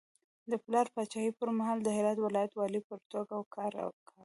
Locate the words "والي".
2.55-2.81